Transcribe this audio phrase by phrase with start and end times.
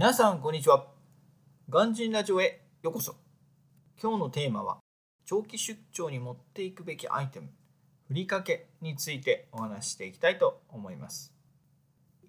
[0.00, 0.86] 皆さんこんにちは。
[1.70, 3.16] 鑑真ラジオへようこそ。
[4.00, 4.78] 今日のテーマは
[5.26, 7.50] 長期出張に持っていくべきアイテム
[8.08, 11.34] ふりかけについてお話ししていきたいと思います。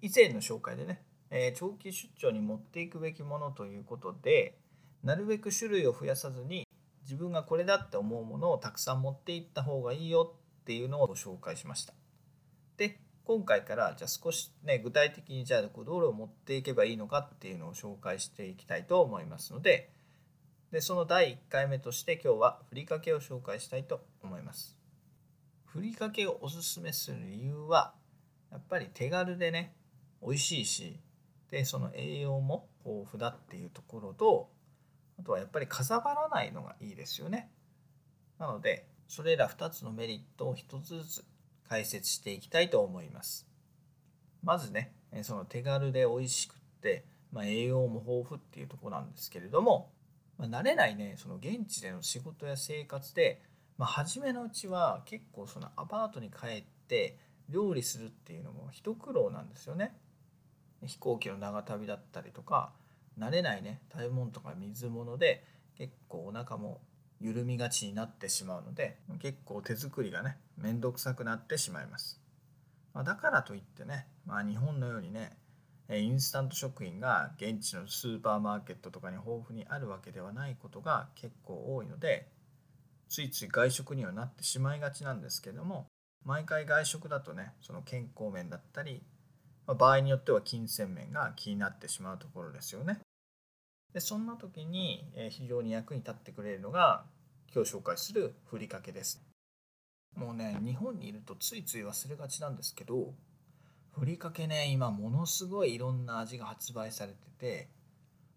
[0.02, 1.00] 以前の紹介でね、
[1.30, 4.58] えー、長期出張に持っていくべきものということで
[5.02, 6.66] なるべく種類を増やさずに
[7.04, 11.94] 自分がこれだって思うものをたくさん持っていった方がいいよっていうのをご紹介しました。
[12.76, 19.90] で今回からじゃあ少しね具体的にじゃあどれを持っていけばいいのかっていうのを紹介していきたいと思いますので
[20.72, 24.78] でその第1回目として今日はふりかけを紹介したいと思います。
[25.66, 27.94] ふりかけをおすすめする理由は
[28.50, 29.74] やっぱり手軽でね
[30.22, 31.00] 美味しいし
[31.50, 34.50] でその栄養も豊富だっていうところと
[35.18, 37.50] あとはやっぱりかさばらないのがいいですよね。
[38.38, 41.24] なのでそれら2つのメリットを1つずつ
[41.68, 43.46] 解説していきたいと思います。
[44.42, 49.90] まずねその手軽で美味しくって、まあ、栄養も豊富っていうとこなんですけれども、
[50.38, 53.42] まあ、慣れないねその現地での仕事や生活で、
[53.78, 57.18] まあ、初めのうちは結構そのアパートに帰って
[57.48, 59.94] 料理するっていうのも一苦労なんですよね。
[60.84, 62.72] 飛行機の長旅だったりとか
[63.18, 65.44] 慣れないね食べ物とか水物で
[65.76, 66.80] 結構お腹も
[67.22, 72.20] 緩みがちになってしまうので結構手作りがね面倒くさくなってしまいます、
[72.92, 75.36] まあ、だからといってね、まあ、日本のようにね
[75.88, 82.28] インスタント食品が現地のスーパーマーケットとかに豊富にあるわけではないことが結構多いので
[83.08, 85.86] ついつい外食にはなってしまいがちなんですけども
[86.24, 89.02] 毎回外食だとねその健康面だったり、
[89.66, 93.00] まあ、場合によっては金銭面が気になってしまうところですよね。
[93.92, 97.04] でそんな時に非常に役に立ってくれるのが
[97.54, 99.22] 今日紹介するふりかけです。
[100.16, 103.14] もうね日本にいるとついつい忘れがちなんですけど
[103.92, 107.68] ふりかけね今ものすごいいろんな味が発売されてて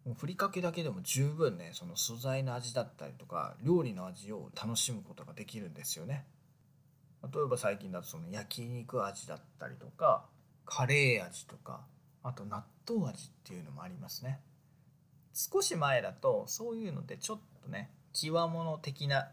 [0.05, 6.25] もうふりかけだけでも十分ねその素材の味だったりとか料理の味を楽しむことができるんですよね。
[7.23, 10.25] 例えば最近だとその焼肉味だったりとか
[10.65, 11.81] カレー味とか
[12.21, 14.39] あと納豆味っていうのもありますね。
[15.35, 19.27] 少し前だとそういうのでちょっとね極物的な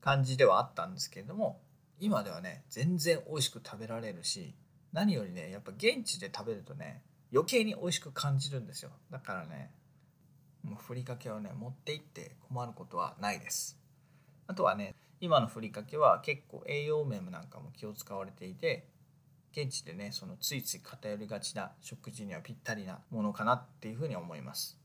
[0.00, 1.60] 感じではあったんですけれども
[2.00, 4.54] 今ではね全然美味しく食べられるし
[4.92, 7.02] 何よりねやっぱ現地で食べるとね
[7.32, 8.90] 余計に美味しく感じるんですよ。
[9.10, 9.70] だからね
[10.64, 13.78] もうふりかけをね持って行って困ることはないです。
[14.46, 18.88] あとはね今のふりかけは結構栄養面なんかも気を使われていて
[19.52, 24.81] 現地でねそのついつい偏りがちな食事にはぴったりなものかなっていうふうに思います。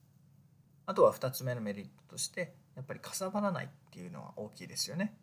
[0.88, 5.18] あとは2つ目のメリットとしてやっぱりかさばらないっていうのは大きいですよね。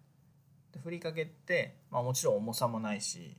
[0.72, 3.36] でふりかけって、まあ、もちろん重さもないし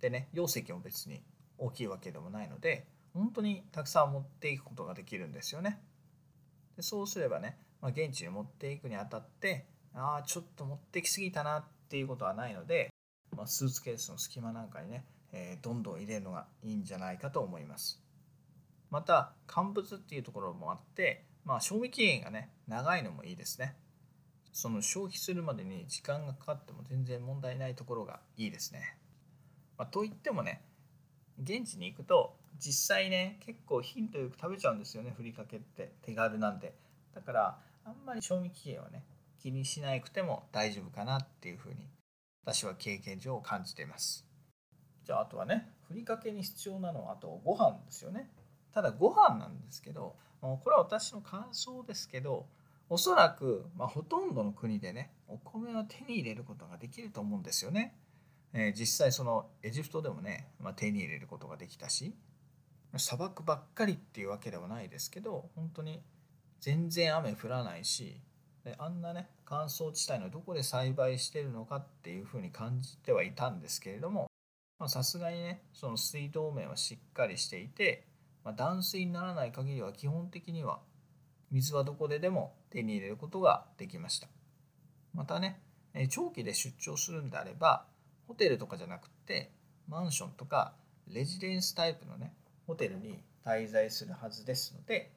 [0.00, 1.22] でね容積も別に
[1.56, 5.80] 大きいわけでもないので本当にたくさん持っていくことができるんですよね。
[6.76, 12.92] でそうすればね、まあ、現地に持っていくにあたってああちょっと持ってきすぎたなっていうことはないので、
[13.34, 18.02] まあ、スーツケースの隙間なんかにね、えー、どんどん入れるのがいいんじゃないかと思います。
[18.90, 23.76] また乾物っていうところもあってまあ賞味期限がね長いのもいいですね。
[24.50, 28.98] その消費するまでに時間がかかっても全然問題ないところがいいですね、
[29.78, 30.62] まあ、といってもね
[31.42, 36.74] 現地に行くと実際ね結構頻度よく食べちゃうんですよねふりかけって手軽なんで
[37.14, 39.02] だからあんまり賞味期限はね
[39.42, 41.88] 気にしなくても大丈夫かなっていうふうに
[42.44, 44.26] 私は経験上感じています。
[45.04, 48.28] じゃああとはねふりかけに必要なのはあとご飯ですよね。
[48.72, 52.46] ただご飯なんですけどこれは私の感想ですけど
[52.88, 57.94] おそらく、まあ、ほとんどの国でねお米を手に入れることができると思うんですよね。
[58.52, 62.14] えー、実際そのエジプトでもね、まあ、手に入れることができたし
[62.96, 66.02] 砂漠ばっかりっていうわけではないですけど本当に
[66.60, 68.20] 全然雨降らないし
[68.64, 74.26] であんなね乾燥地帯のどこで栽培してるのかっていうふうに感じてはいたんですけれども
[74.86, 78.04] さすがにねその水道面はしっかりしていて
[78.44, 80.80] まあ、断水にならない限りは基本的には
[81.50, 84.28] 水はどこででも手に入れることができました。
[85.14, 85.60] またね
[86.10, 87.84] 長期で出張するんであれば
[88.26, 89.52] ホテルとかじゃなくて
[89.88, 90.72] マンションとか
[91.06, 92.32] レジデンスタイプのね
[92.66, 95.12] ホテルに滞在するはずですので、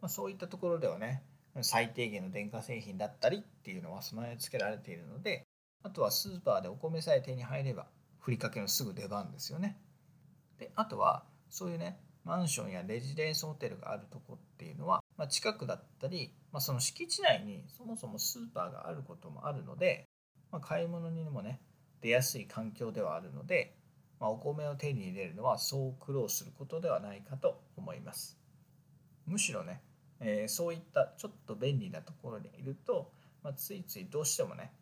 [0.00, 1.24] まあ、そういったところではね
[1.62, 5.44] 最低限の電化製品だったりっていうのは備え付けられているので
[5.82, 7.86] あとはスーパーでお米さえ手に入れば
[8.20, 9.78] ふりかけのすぐ出番ですよね。
[10.58, 20.06] であとはそういうねマンションやレジデンスホテルがあるとこっていうのは、まあ、近くだったり、まあ、その敷地内にそもそもスーパーがあることもあるので、
[20.52, 21.60] まあ、買い物にもね
[22.02, 23.76] 出やすい環境ではあるので、
[24.18, 28.38] まあ、お米を手に入れるのはそう苦労することではないかと思います。
[29.26, 29.82] むしろね、
[30.20, 33.12] えー、そういったちょっと便利なところにいると、
[33.42, 34.72] まあ、ついついどうしてもね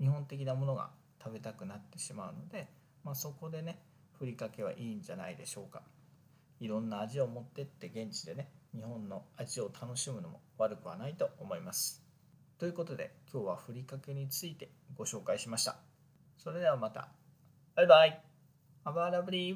[0.00, 0.90] 日本的なものが
[1.22, 2.68] 食べたくなってしまうので、
[3.04, 3.82] まあ、そこでね
[4.18, 5.82] ふりかけはいいんじゃないでしょうか。
[6.60, 12.04] いろんな味を持ってって現地でね日本の味を楽しむのも悪くはないと思います。
[12.58, 15.78] ということで今日はふりかけについてご紹介しました。
[16.38, 17.08] それではまた。
[17.74, 18.22] バイバイ。
[18.84, 19.54] Have a lovely